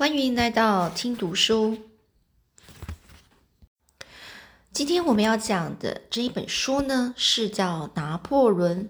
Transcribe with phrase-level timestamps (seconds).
[0.00, 1.76] 欢迎来到听读书。
[4.72, 8.84] 今天我们要讲的这一本书呢，是叫《拿破仑》。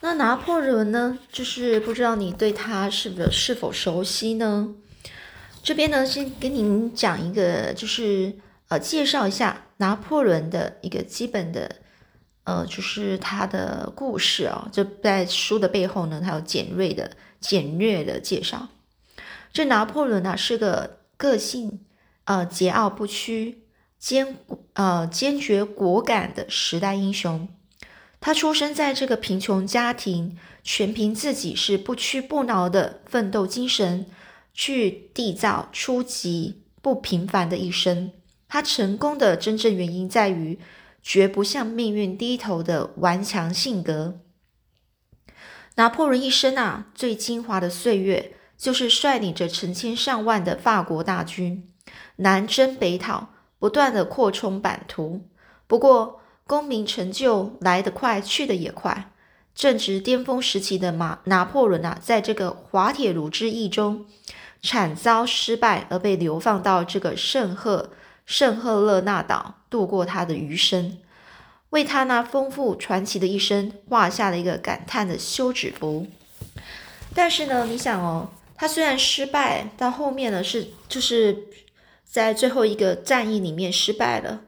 [0.00, 4.74] 那拿破仑呢，就是不知道你对他是不是否熟悉呢？
[5.62, 8.36] 这边呢，先给您讲一个，就是
[8.66, 11.76] 呃，介绍一下拿破仑的一个基本的，
[12.42, 14.68] 呃，就是他的故事啊。
[14.72, 18.66] 就在书的背后呢，他有简略的、简略的介绍。
[19.56, 21.80] 这拿破仑呢，是个个性
[22.24, 23.62] 呃桀骜不屈。
[23.98, 24.36] 坚
[24.74, 27.48] 呃坚决果敢的时代英雄，
[28.20, 34.04] 他出生在这个贫穷家庭，全凭自己是不屈不挠的奋斗精神，
[34.52, 38.12] 去缔造初级不平凡的一生。
[38.46, 40.58] 他成功的真正原因在于
[41.02, 44.20] 绝不向命运低头的顽强性格。
[45.76, 51.68] 拿破仑一生啊，最精华的岁月，就是率领着成千上万的法国大军
[52.16, 53.28] 南征北讨。
[53.58, 55.22] 不断的扩充版图，
[55.66, 59.10] 不过功名成就来得快，去得也快。
[59.54, 64.04] 正值巅峰时期的马拿破仑啊，在这个滑铁卢之役中
[64.62, 67.88] 惨遭失败，而被流放到这个圣赫
[68.26, 70.98] 圣赫勒纳岛度过他的余生，
[71.70, 76.06] 为他那丰富传奇的一生画下了一个感叹的休止符。
[77.14, 81.44] 但是呢，你想哦，他虽然失败，到后面呢是就是。
[82.08, 84.40] 在最后一个战役里面失败了，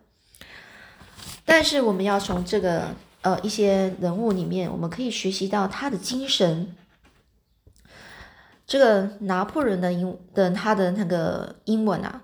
[1.45, 6.75] 但是我们要从这个呃一些人物里面，我们可以学习到他的精神。
[8.67, 12.23] 这个拿破仑的英的他的那个英文啊，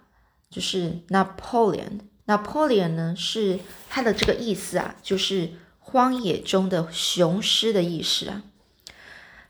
[0.49, 2.01] 就是 Napoleon。
[2.27, 3.59] Napoleon 呢是
[3.91, 8.43] 他的这个意思啊，就是荒野中的雄狮的意思啊。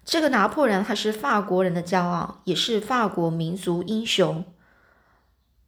[0.05, 4.45] 这个拿破仑他是法国人的骄傲，也是法国民族英雄。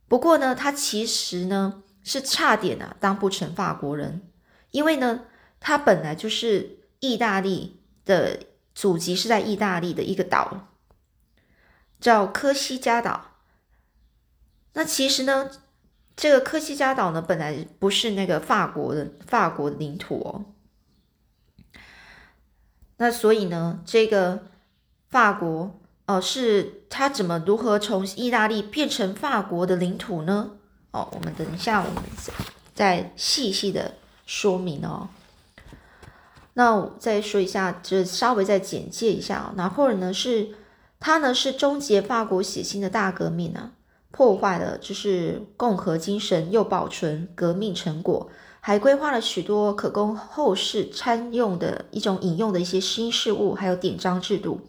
[0.08, 4.22] 不过呢，他其实呢是差点啊当不成法国人，
[4.70, 5.22] 因为呢
[5.58, 8.40] 他本来就是意大利的
[8.74, 10.68] 祖籍是在意大利的一个岛，
[11.98, 13.32] 叫科西嘉岛。
[14.74, 15.50] 那其实呢，
[16.14, 20.52] 这个科西嘉岛呢本来不是那个法国的法国的领土哦。
[22.98, 24.44] 那所以呢，这个
[25.08, 25.78] 法国。
[26.08, 30.52] 哦，是他怎么如何从意大利变成法国的领土呢？
[30.92, 32.00] 哦，我们等一下，我们
[32.72, 35.08] 再细细的说明哦。
[36.52, 39.54] 那我再说一下，就稍微再简介一下哦。
[39.56, 40.50] 拿破仑呢，是
[41.00, 43.72] 他呢是终结法国血腥的大革命啊，
[44.12, 48.30] 破坏了就是共和精神，又保存革命成果，
[48.66, 54.60] 还规划了许多可供后世参用的一种引用的一些新事物，还有典章制度。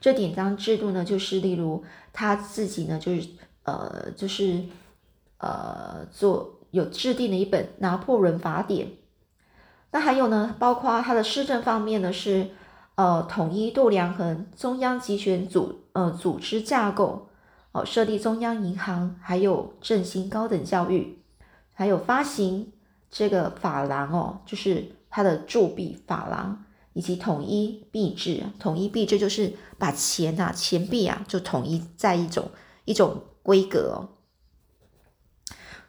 [0.00, 3.28] 这典章制度呢，就是例如他自己呢，就是
[3.64, 4.62] 呃，就是
[5.38, 8.92] 呃，做有制定了一本拿破仑法典。
[9.90, 12.50] 那还有呢，包括他的施政方面呢，是
[12.94, 17.26] 呃，统一度量衡，中央集权组呃组织架构，
[17.72, 21.18] 哦，设立中央银行，还有振兴高等教育，
[21.72, 22.70] 还有发行
[23.14, 26.64] 这个法郎哦，就是他的铸币法郎。
[26.96, 32.48] 以及统一币制，统一币制就是把钱呐、钱币啊，就统一在一种
[32.84, 34.14] 一种规格哦。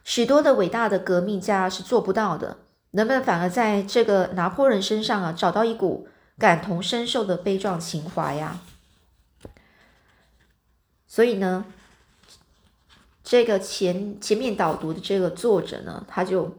[0.02, 2.56] 许多的伟大的革命家是做不到的，
[2.90, 8.60] 人们反而在这个拿破仑身上啊，找到一股感同身受的悲壮情怀呀。
[11.06, 11.66] 所以呢，
[13.22, 16.52] 这个前前面导读的这个作者呢，他就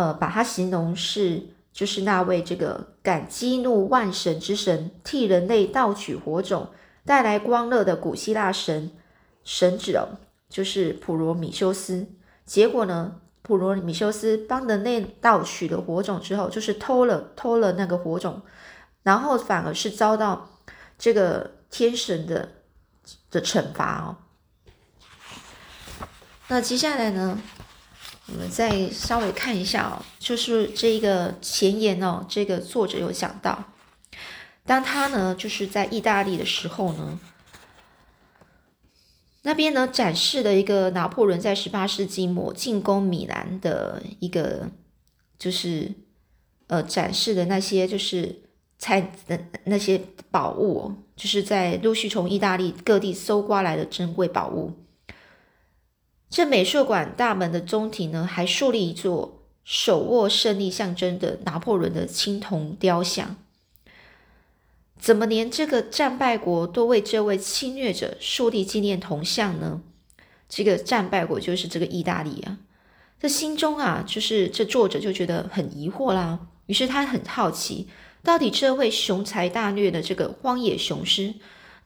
[0.00, 1.48] 呃把它形容是。
[1.72, 6.68] 就是那位这个敢激怒万神之神，替人类盗取火种，
[7.06, 8.90] 带来光乐的古希腊神
[9.44, 10.18] 神子哦，
[10.48, 12.08] 就是普罗米修斯。
[12.44, 18.42] 结果呢，普罗米修斯帮人类盗取了火种之后，就是偷了偷了那个火种，
[19.04, 20.50] 然后反而是遭到
[20.98, 22.48] 这个天神的
[23.30, 24.16] 的惩罚哦。
[26.48, 27.40] 那接下来呢？
[28.32, 33.64] 我们再稍微看一下哦，就是这个前言哦，这个作者有讲到，
[34.64, 37.18] 当他呢就是在意大利的时候呢，
[39.42, 44.68] 那边呢展示了一个拿破仑在十八世纪末进攻米兰的一个，
[45.38, 45.92] 就是
[46.68, 48.42] 呃展示的那些就是
[48.78, 50.00] 采那那些
[50.30, 54.72] 宝物，哦就是在陆续从意大利各地搜刮来的珍贵宝物。
[56.30, 63.36] 这美术馆大门的中庭呢，还树立一座手握胜利象征的拿破仑的青铜雕像。
[64.98, 69.80] 怎么连这个战败国都为这位侵略者树立纪念铜像呢？
[70.48, 72.58] 这个战败国就是这个意大利啊。
[73.18, 76.38] 这心中啊，就是这作者就觉得很疑惑啦。
[76.66, 77.88] 于是他很好奇，
[78.22, 81.34] 到底这位雄才大略的这个荒野雄狮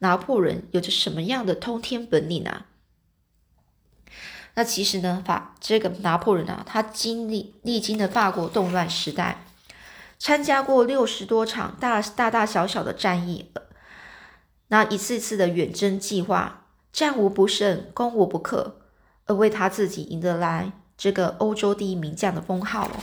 [0.00, 2.66] 拿破仑有着什么样的通天本领啊？
[4.54, 9.44] 那其实呢，法这个拿破仑啊，他经历历经的法国动乱时代，
[10.18, 13.50] 参加过六十多场大大大小小的战役，
[14.68, 18.80] 那一次次的远征计划，战无不胜，攻无不克，
[19.26, 23.00] 而为他自己赢得来这个欧洲第一名将的封号哦。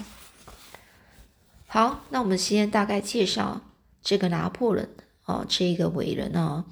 [1.68, 3.62] 好，那我们先大概介绍
[4.01, 4.89] 这个拿破仑
[5.25, 6.63] 哦，这个伟人呢。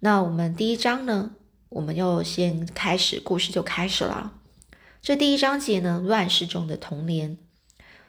[0.00, 1.30] 那我们第一章呢？
[1.68, 4.32] 我们要先开始故事就开始了。
[5.02, 7.38] 这第一章节呢，乱世中的童年，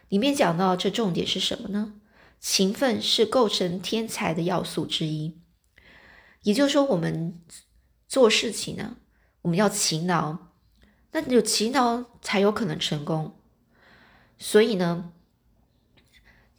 [0.09, 1.93] 里面讲到这重点是什么呢？
[2.39, 5.39] 勤奋是构成天才的要素之一。
[6.43, 7.41] 也就是说，我们
[8.07, 8.97] 做事情呢，
[9.41, 10.37] 我们要勤劳，
[11.11, 13.35] 那有勤劳才有可能成功。
[14.37, 15.11] 所以呢，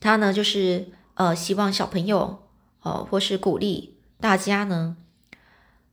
[0.01, 2.49] 他呢就是呃，希望小朋友
[2.83, 4.97] 哦，或是鼓励大家呢。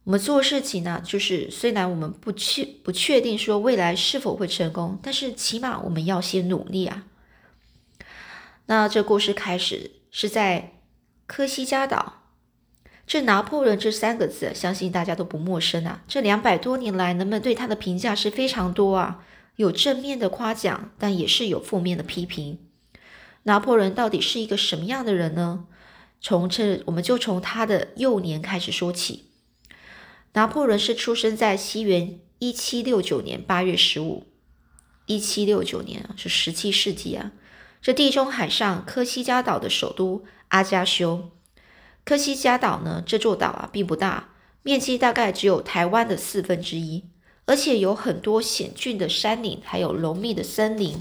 [0.05, 7.05] 我们做事情呢，就是虽然我们不确不确定说未来是否会成功，但是起码我们要先努力啊。
[8.67, 10.73] 那这故事开始是在
[11.25, 12.21] 科西嘉岛，
[13.07, 16.03] 这拿破仑这三个字，相信大家都不陌生啊。
[16.07, 19.25] 这两百多年来，人们对他的评价是非常多啊，
[19.55, 22.59] 有正面的夸奖，但也是有负面的批评。
[23.43, 25.65] 拿破仑到底是一个什么样的人呢？
[26.21, 29.25] 从这我们就从他的幼年开始说起。
[30.35, 34.25] 拿破仑是出生在西元一七六九年八月十五，
[35.05, 37.31] 一七六九年啊，是十七世纪啊。
[37.81, 41.31] 这地中海上科西嘉岛的首都阿加修。
[42.03, 47.05] 科西嘉岛呢，这座岛啊并不大，面积大概只有台湾的四分之一，
[47.45, 50.97] 而且有很多险峻的山岭，还有浓密的森林。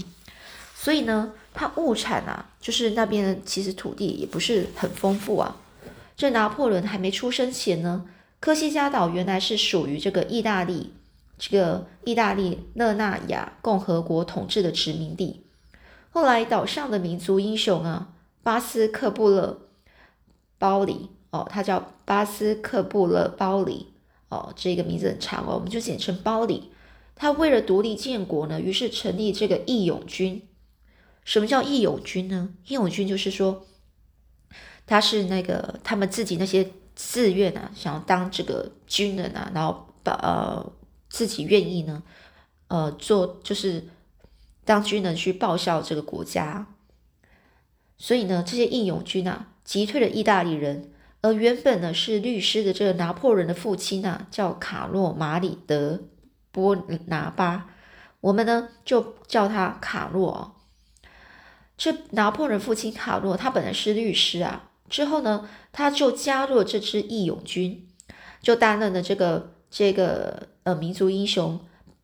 [0.73, 5.57] 所以呢，它物产啊，就是那边其实土地也不是很丰富啊。
[6.15, 8.05] 这拿破仑还没出生前呢。
[8.39, 10.93] 科西嘉岛原来是属于这个意大利，
[11.37, 15.41] 这个意大利勒纳亚共和国统治的殖民地。
[16.11, 19.61] 后来岛上的民族英雄啊，巴斯克布勒
[20.59, 23.87] 包里哦，他叫巴斯克布勒包里
[24.29, 26.71] 哦，这个名字很长哦，我们就简称包里。
[27.15, 30.47] 他为了独立建国呢，于是成立这个义勇军。
[31.23, 32.49] 什么叫义勇军呢？
[32.67, 33.65] 义勇军就是说，
[34.85, 36.69] 他是那个他们自己那些。
[36.95, 40.71] 自愿啊，想要当这个军人啊，然后把呃
[41.09, 42.01] 自己愿意呢，
[42.69, 43.83] 呃做就是
[44.63, 46.65] 当军人去报效这个国家。
[47.97, 50.91] 所以呢，这些义勇军啊，击退了意大利人。
[51.21, 56.01] 而原本呢是律师的这个拿破仑的父亲啊，叫卡洛马里德
[56.51, 56.75] 波
[57.07, 57.69] 拿巴，
[58.21, 60.55] 我们呢就叫他卡洛。
[61.77, 64.69] 这拿破仑父亲卡洛，他本来是律师啊。
[64.89, 67.87] 之后呢，他就加入了这支义勇军，
[68.41, 71.59] 就担任了这个这个呃民族英雄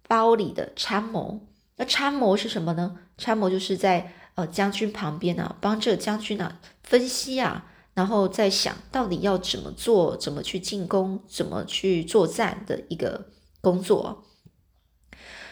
[0.08, 1.48] 包里的参谋。
[1.78, 2.98] 那参谋是什么呢？
[3.18, 13.28] 参谋就是在呃将军旁边啊，帮这将军啊分析啊，然后再想到底要怎么做，怎么去进攻，怎么去作战的一个
[13.62, 14.26] 工作。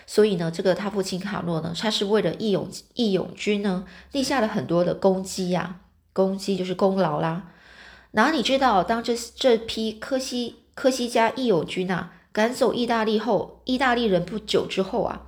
[0.08, 5.82] 所以呢，这个他父亲卡洛呢，他是为了义勇义勇军呢立下了很多的功绩呀。
[6.20, 7.44] 功绩就是功劳啦。
[8.12, 15.22] 哪里知道，当这这批科西科西嘉义勇军啊赶走意大利后，意大利人不久之后啊，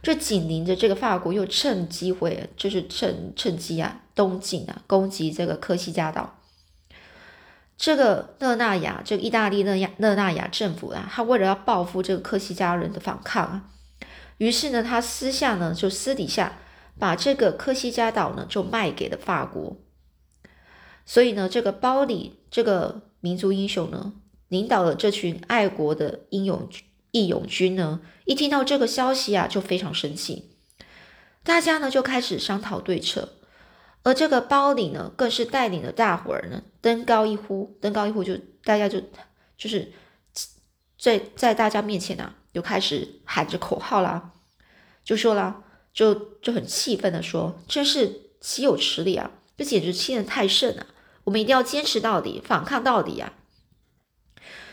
[0.00, 6.38] 这紧邻着这个法国又趁机会，就是趁趁机啊东进啊攻击这个科西嘉岛。
[7.76, 13.64] 这个勒纳亚，这个意大利勒亚勒纳亚政府啊，他为了要报复这个科西嘉人的反抗啊，
[14.38, 16.52] 于是呢，他私下呢就私底下
[17.00, 19.76] 把这个科西嘉岛呢就卖给了法国。
[21.04, 24.12] 所以呢，这个包里这个民族英雄呢，
[24.48, 26.68] 领导了这群爱国的英勇
[27.10, 30.50] 义勇军呢，一听到这个消息啊，就非常生气。
[31.42, 33.30] 大家呢就开始商讨对策，
[34.02, 39.00] 而这个包里呢，更是带领了大伙儿呢，登高一呼，登高一呼就大家就
[39.56, 39.90] 就是
[40.98, 44.32] 在在大家面前啊，就开始喊着口号啦，
[45.02, 49.30] 就说啦，就就很气愤的说，真是岂有此理啊！
[49.60, 50.86] 这简直欺人太甚了！
[51.24, 53.34] 我们一定要坚持到底，反抗到底呀！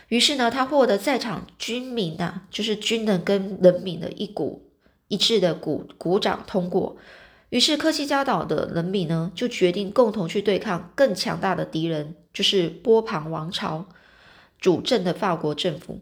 [0.08, 4.72] 于是呢，他获得在场军民啊，就是军人跟人民的一股
[5.10, 6.96] 一致的鼓鼓掌通过，
[7.50, 13.88] 于是科西嘉岛的人民呢，就决定共同去对抗更强大的敌人，就是波旁王朝
[14.58, 16.00] 主政的法国政府。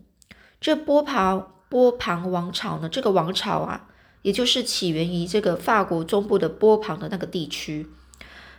[0.61, 3.87] 这波旁波旁王朝呢，这个王朝啊，
[4.21, 7.87] 也就是起源于这个法国中部的波旁的那个地区。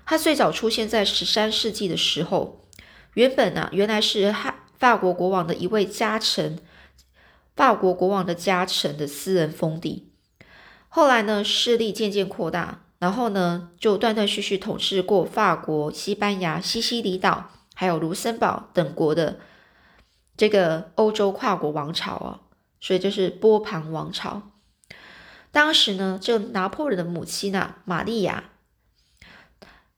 [0.06, 2.64] 它最早出现在十三世纪的时候，
[3.14, 6.58] 原本呢，原来是法法国国王的一位家臣，
[7.56, 10.12] 法国国王的家臣的私人封地。
[10.88, 19.40] 后来呢，势力渐渐扩大，然后呢，就断断续续统治过法国、西班牙、西西里岛，还有卢森堡等国的
[20.36, 22.40] 这个欧洲跨国王朝啊，
[22.80, 24.42] 所以就是波旁王朝。
[25.50, 28.44] 当时呢，这拿破仑的母亲啊，玛利亚，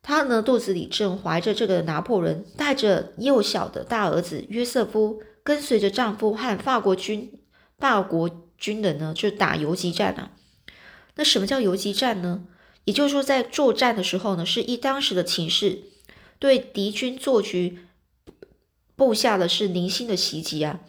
[0.08, 7.30] 她呢肚子里正怀着这个拿破仑，带着幼小的大儿子约瑟夫，跟随着丈夫和法国军
[7.76, 10.30] 法国军人呢，就打游击战啊。
[11.16, 12.46] 那什么叫游击战呢？
[12.86, 15.80] 也就是说，在作战的时候呢，是依当时的情势，
[16.38, 17.80] 对敌军做局
[18.96, 20.80] 布下的是零星的袭击啊。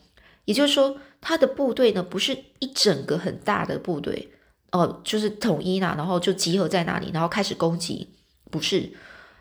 [0.45, 4.29] 也就是说，他的部队呢，不是一整个很大的部队
[4.71, 8.07] 哦，就是统一啦，然后就集合在那里，然后开始攻击，
[8.49, 8.93] 不是，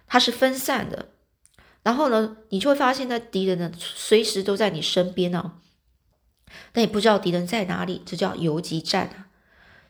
[0.08, 1.10] 它是分散的。
[1.84, 5.52] 然后呢，你就会发现，那敌人呢，随时都在你身边呢，
[6.72, 9.28] 但也不知道敌人在哪里，这叫游击战啊。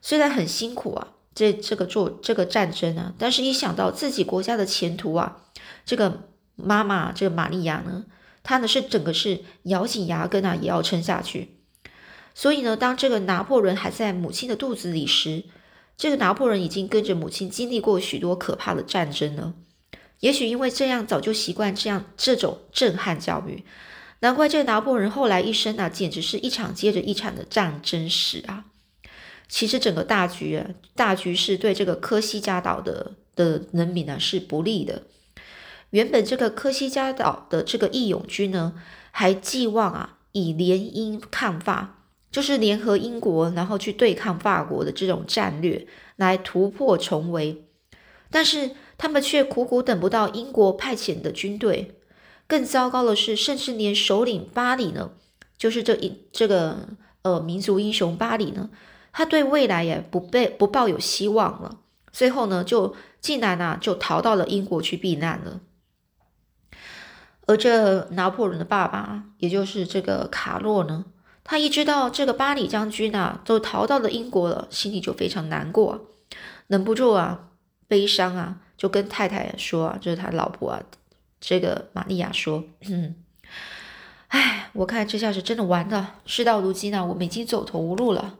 [0.01, 5.45] 虽然很辛苦啊，这这个做这个战争啊，但是一想到自己国家的前途啊，
[5.85, 8.05] 这个妈妈这个玛利亚呢，
[8.45, 11.57] 她呢是整个是咬紧牙根啊，也要撑下去。
[12.35, 15.45] 所以呢，当这个拿破仑还在母亲的肚子里时，
[15.97, 19.55] 这个拿破仑已经跟着母亲经历过许多可怕的战争了。
[20.21, 23.65] 也许因为这样，早就习惯这样这种震撼教育，
[24.21, 28.65] 难怪这拿破仑后来一生啊，简直是一场接着一场的战争史啊。
[29.49, 35.05] 其实整个大局啊，大局是对这个科西嘉岛的的人民呢是不利的。
[35.91, 38.75] 原本这个科西嘉岛的这个义勇军呢，
[39.11, 47.68] 还寄望啊以联英抗法，就是联合英国，然后去对抗法国的这种战略来突破重围。
[48.31, 51.95] 但是他们却苦苦等不到英国派遣的军队。
[52.47, 55.11] 更糟糕的是，甚至连首领巴里呢，
[55.59, 56.89] 就是这一这个
[57.23, 58.71] 呃民族英雄巴里呢。
[59.13, 61.81] 他对未来也不被不抱有希望了，
[62.13, 65.61] 最后呢，就竟然呢就逃到了英国去避难了。
[67.47, 71.07] 而这拿破仑的爸爸，也就是这个卡洛呢，
[71.43, 76.07] 他一知道这个巴里将军啊都逃到了英国了，心里就非常难过，
[76.67, 77.48] 忍不住啊
[77.89, 80.81] 悲伤啊，就跟太太说啊，就是他老婆啊，
[81.41, 83.17] 这个玛利亚说，嗯，
[84.29, 88.37] 哎，我看这下是真的完了，事到如今呢，我们已经走投无路了。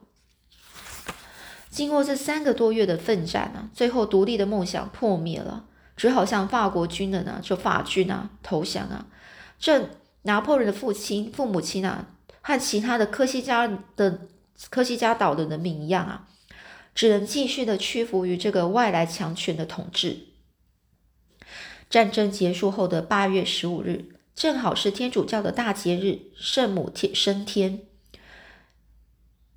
[1.71, 5.65] 经过这三个多月的奋战呢，最后独立的梦想破灭了，
[5.97, 9.07] 只好向法国军人呢，就法军啊投降啊。
[9.59, 9.91] 这
[10.23, 12.07] 拿破仑的父亲、父母亲啊，
[12.41, 14.27] 和其他的科西嘉的
[14.71, 16.27] 科西嘉岛的人民一样啊，
[16.99, 20.17] 只能继续的屈服于这个外来强权的统治。
[21.89, 27.83] 战争结束后的八月十五日，正好是天主教的大节日——圣母天升天。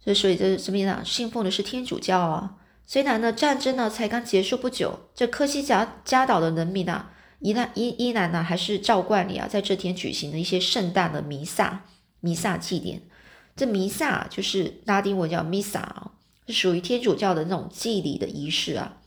[0.05, 1.01] 这所以这什么意思啊？
[1.03, 2.57] 信奉的是天主教啊。
[2.85, 11.85] 虽然呢战争呢才刚结束不久，这科西嘉加岛的人民啊，依然依依然呢还是照惯例啊，在这天举行了一些盛大的弥撒、
[12.19, 13.01] 弥撒祭典。
[13.55, 15.83] 这弥撒就是拉丁文叫 missa，
[16.51, 18.97] 是属于天主教的那种祭礼的仪式啊。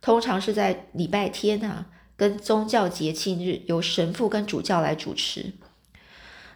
[0.00, 1.86] 通常是在礼拜天啊，
[2.16, 5.52] 跟宗教节庆日，由神父跟主教来主持。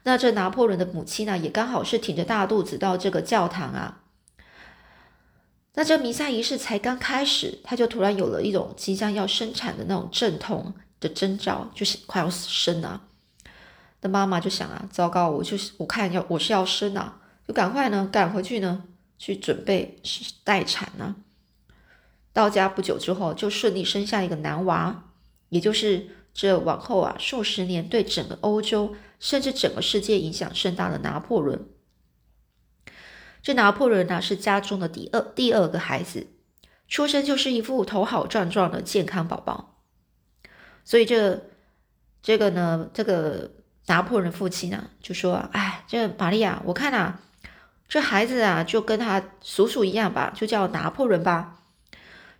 [0.04, 4.02] 那这拿破仑的母亲呢，也刚好是挺着大肚子到这个教堂啊。
[5.74, 13.02] 那这弥撒仪式才刚开始，他就突然有了一种即将要生产的那种阵痛的征兆，就是快要生啊。
[14.02, 18.84] 那妈妈就想啊，糟糕，我就是我看要我是要生啊，就赶快呢赶回去呢
[19.18, 20.00] 去准备
[20.42, 21.16] 待产呢。
[22.32, 25.10] 到家不久之后，就顺利生下一个男娃，
[25.48, 28.94] 也就是这往后啊数十年对整个欧洲。
[29.20, 31.66] 甚至整个世界影响甚大的拿破仑，
[33.40, 36.26] 这拿破仑呢是家中的第二第二个孩子，
[36.88, 39.80] 出生就是一副头好壮壮的健康宝宝。
[40.84, 41.44] 所以这
[42.20, 43.52] 这个呢，这个
[43.86, 47.22] 拿破仑父亲呢就说：“哎，这玛利亚，我看啊，
[47.88, 51.62] 这孩子啊就跟他叔叔一样吧，就叫拿破仑吧。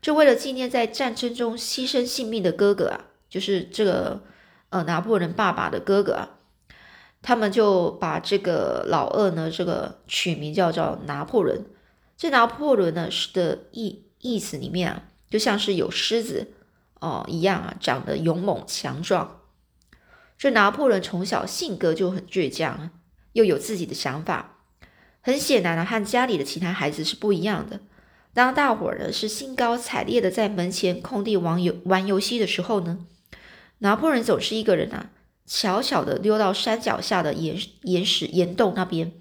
[0.01, 4.23] 就为了纪念在战争中牺牲性命的哥哥啊，就是这个
[4.71, 6.31] 呃拿破仑爸爸的哥哥啊。”
[7.27, 11.65] 他们就把这个老二呢，这个取名叫做拿破仑。
[12.19, 16.53] 这拿破仑呢是的意意思里面啊，就像是有狮子
[17.01, 19.41] 哦一样啊，长得勇猛强壮。
[20.37, 22.91] 这拿破仑从小性格就很倔强，
[23.33, 24.54] 又有自己的想法，
[25.25, 27.81] 很显然呢，和家里的其他孩子是不一样的。
[28.35, 33.07] 当大伙儿呢是兴高采烈的在门前空地玩游玩游戏的时候呢，
[33.79, 35.13] 拿破仑总是一个人啊，
[35.47, 39.13] 悄悄的溜到山脚下的岩岩石岩洞那边，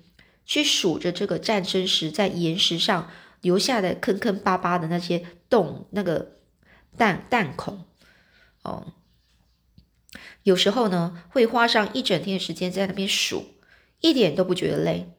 [0.46, 6.40] 去数着这个战争时在岩石上留下的坑坑巴巴的那些洞，那个
[6.98, 7.86] 弹弹孔。
[8.64, 8.94] 哦，
[10.44, 13.46] 有时候呢会花上一整天的时间在那边数，
[14.02, 15.14] 一点都不觉得累。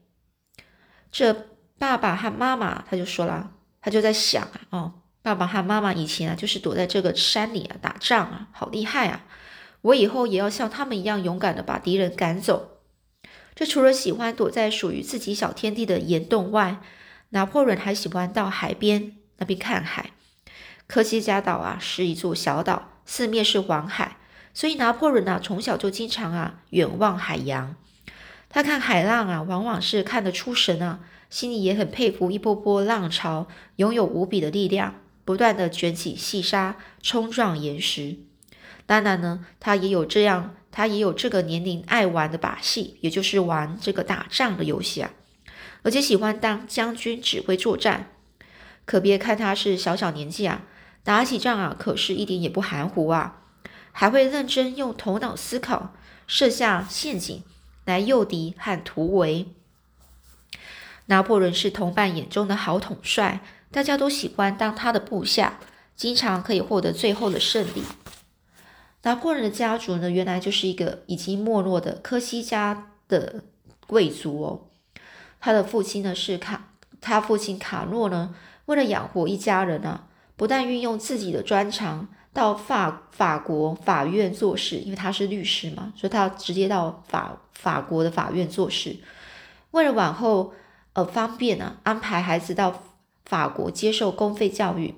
[1.17, 1.47] 这
[1.79, 3.51] 爸爸和妈妈他就说了。
[3.79, 9.23] 他就在想啊，哦，爸爸和妈妈以前啊，就是躲在这个山里啊打仗啊，好厉害啊！
[9.81, 12.81] 我以后也要像他们一样勇敢的把敌人赶走。
[13.53, 16.81] 这除了喜欢躲在属于自己小天地的岩洞外，
[17.29, 20.09] 拿破仑还喜欢到海边那边看海。
[20.87, 24.17] 科西嘉岛啊是一座小岛，四面是黄海，
[24.53, 27.75] 所以拿破仑啊从小就经常啊远望海洋。
[28.55, 31.01] 他看海浪啊，往往是看得出神啊。
[31.29, 34.95] 心里也很佩服一波波浪潮拥有无比的力量，
[35.25, 38.15] 不断的卷起细沙，冲撞岩石。
[38.85, 45.11] 当然呢，他也有这样，他也有这个年龄爱玩的把戏，也就是玩这个打仗的游戏啊，
[45.81, 48.11] 而且喜欢当将军指挥作战。
[48.85, 50.61] 可别看他是小小年纪啊，
[51.03, 53.41] 打起仗啊，可是一点也不含糊啊，
[53.91, 55.93] 还会认真用头脑思考，
[56.25, 57.43] 设下陷阱
[57.85, 59.47] 来诱敌和突围。
[61.05, 65.59] 拿破仑是同伴眼中的好统帅，大家都喜欢当他的部下，
[65.95, 67.83] 经常可以获得最后的胜利。
[69.03, 73.43] 拿破仑的家族呢，原来就是一个已经没落的科西嘉的
[73.85, 74.61] 贵族哦。
[75.39, 78.33] 他的父亲呢是卡，他父亲卡诺呢，
[78.65, 88.95] 为了养活一家人啊，不但运用自己的专长到法法国法院做事，因为他是律师嘛，所以他要直接到法法国的法院做事，
[89.71, 90.53] 为了往后。
[90.97, 92.83] 呃方便呢，安排孩子到
[93.25, 94.95] 法国接受公费教育，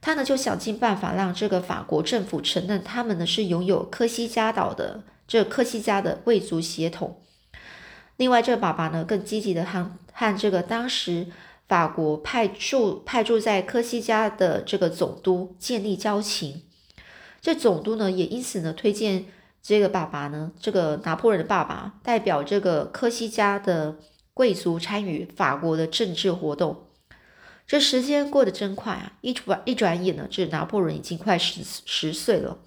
[0.00, 7.22] 他呢就想尽办法让这个法国政府承认他们呢是拥有科西嘉岛的这科西嘉的贵族血统。
[8.16, 11.28] 另外，这爸爸呢更积极的和和这个当时
[11.68, 16.62] 法国派驻派驻在科西嘉的这个总督建立交情。
[17.46, 19.26] 这总督呢也因此呢推荐
[19.62, 23.98] 这个爸爸呢，这个拿破仑的爸爸代表这个科西嘉的。
[24.34, 26.88] 贵族参与法国的政治活动，
[27.66, 29.12] 这时间过得真快啊！
[29.22, 32.58] 一转一转眼呢，这拿破仑已经快十十岁了。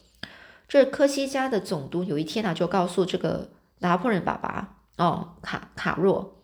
[0.67, 6.41] 这科西嘉的总督有一天呢，就告诉这个拿破仑爸爸哦，卡卡若，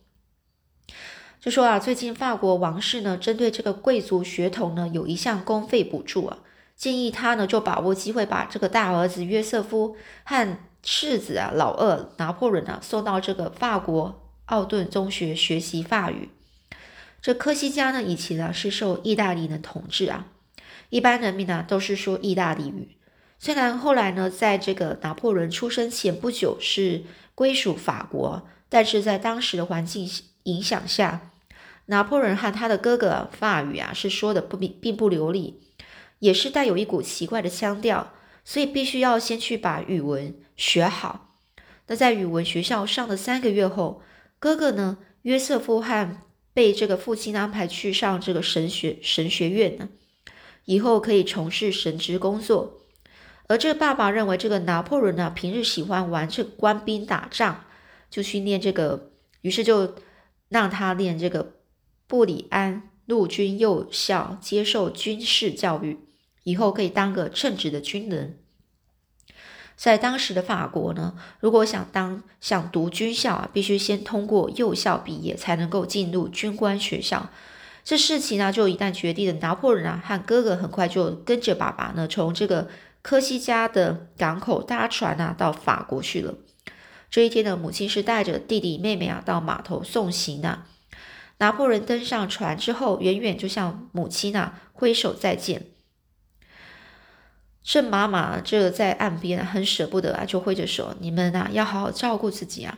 [1.39, 6.37] 就说啊，最近法国王室呢，针对这个贵族血统呢，有一项公费补助啊，
[6.75, 14.21] 建议他呢，就把握机会把这个大儿子约瑟夫和次子啊，老二拿破仑啊，送到这个法国。
[14.45, 16.29] 奥顿中学学习法语。
[17.19, 20.27] 这科西嘉呢，以前呢是受意大利的统治啊，
[20.89, 22.95] 一般人民呢都是说意大利语。
[23.39, 30.07] 虽然后来呢，在这个拿破仑出生前不久是归属法国，但是在当时的环境
[30.43, 31.31] 影响下，
[31.87, 35.59] 拿破仑和他的哥哥法语啊是说的不并并不流利，
[36.19, 41.35] 也是带有一股奇怪的腔调，所以必须要先去把语文学好。
[41.87, 44.01] 那在语文学校上了三个月后。
[44.37, 46.21] 哥哥呢，约瑟夫汉
[46.53, 49.89] 被这个父亲安排去上这个神学神学院呢，
[50.65, 52.81] 以后可以从事神职工作。
[53.47, 57.65] 而这爸爸认为这个拿破仑呢，平日喜欢玩这官兵打仗，
[58.09, 59.95] 就去练这个，于是就
[60.49, 61.55] 让他练这个
[62.05, 65.97] 布里安陆军幼校，接受军事教育，
[66.45, 68.39] 以后可以当个称职的军人。
[69.75, 77.29] 在当时的法国呢，如果想当想读军校啊，必须先通过幼校毕业，才能够进入军官学校。
[77.83, 82.69] 这事情呢，就一旦决定了，拿破仑啊和哥哥很快就跟着爸爸呢，从这个
[83.01, 86.35] 科西嘉的港口搭船啊到法国去了。
[87.09, 90.63] 这一天呢，母亲是带着弟弟妹妹啊到码头送行呢。
[91.39, 95.74] 拿破仑登上船之后，远远就向母亲啊挥手再见。
[97.67, 102.77] 这妈妈这在岸边很舍不得啊，就挥着手：“你们呐要好好照顾自己啊。”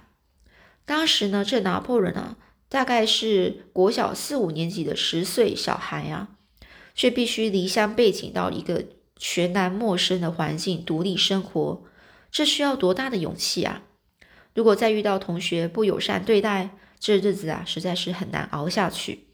[0.86, 2.38] 当时呢，这拿破仑啊，
[2.70, 6.30] 大概是国小四五年级的十岁小孩啊，
[6.96, 8.86] 却必须离乡背井到一个
[9.18, 11.84] 全然陌生的环境独立生活，
[12.32, 13.84] 这需要多大的勇气啊！
[14.56, 19.26] 如果再遇到同学不友善对待，这日子啊，实在是很难熬下去。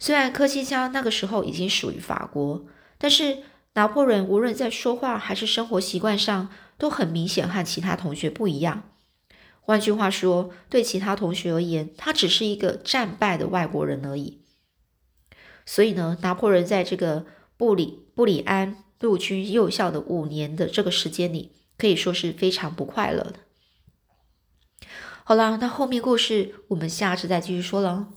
[0.00, 2.64] 虽然科西嘉那个时候已经属于法国。
[2.98, 3.38] 但是
[3.74, 8.82] 拿破仑无论在说话还是生活习惯上，都很明显和其他同学不一样。
[9.60, 14.42] 换句话说，对其他同学而言，他只是一个战败的外国人而已。
[15.64, 17.24] 所以呢，拿破仑在这个
[17.56, 23.36] 布里布里安陆军幼校的五年的这个时间里，可以说是非常不快乐的。
[25.24, 28.08] 好了，那后面故事我们下次再继续说了。